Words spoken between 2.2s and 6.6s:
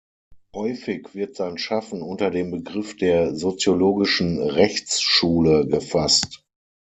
dem Begriff der „Soziologischen Rechtsschule“ gefasst.